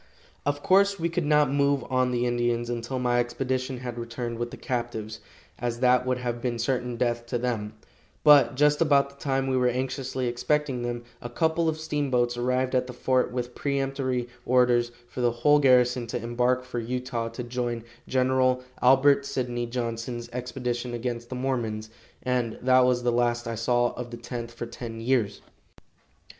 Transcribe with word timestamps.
Of 0.47 0.63
course, 0.63 0.99
we 0.99 1.09
could 1.09 1.27
not 1.27 1.51
move 1.53 1.83
on 1.87 2.09
the 2.09 2.25
Indians 2.25 2.71
until 2.71 2.97
my 2.97 3.19
expedition 3.19 3.77
had 3.81 3.99
returned 3.99 4.39
with 4.39 4.49
the 4.49 4.57
captives, 4.57 5.19
as 5.59 5.79
that 5.81 6.07
would 6.07 6.17
have 6.17 6.41
been 6.41 6.57
certain 6.57 6.95
death 6.97 7.27
to 7.27 7.37
them; 7.37 7.73
but 8.23 8.55
just 8.55 8.81
about 8.81 9.11
the 9.11 9.15
time 9.23 9.45
we 9.45 9.55
were 9.57 9.67
anxiously 9.69 10.25
expecting 10.25 10.81
them, 10.81 11.03
a 11.21 11.29
couple 11.29 11.69
of 11.69 11.79
steamboats 11.79 12.35
arrived 12.35 12.73
at 12.73 12.87
the 12.87 12.93
fort 12.93 13.31
with 13.31 13.53
peremptory 13.53 14.27
orders 14.43 14.91
for 15.07 15.21
the 15.21 15.29
whole 15.29 15.59
garrison 15.59 16.07
to 16.07 16.17
embark 16.19 16.63
for 16.63 16.79
Utah 16.79 17.29
to 17.29 17.43
join 17.43 17.83
Gen. 18.07 18.57
Albert 18.81 19.23
Sydney 19.23 19.67
Johnson's 19.67 20.29
expedition 20.29 20.95
against 20.95 21.29
the 21.29 21.35
Mormons, 21.35 21.91
and 22.23 22.57
that 22.63 22.85
was 22.85 23.03
the 23.03 23.11
last 23.11 23.47
I 23.47 23.53
saw 23.53 23.91
of 23.91 24.09
the 24.09 24.17
Tenth 24.17 24.51
for 24.51 24.65
ten 24.65 24.99
years. 24.99 25.41